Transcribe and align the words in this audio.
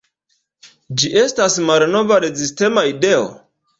Ĝi 1.01 1.11
estas 1.23 1.57
malnova 1.67 2.19
rezistema 2.25 2.89
ideo? 2.97 3.29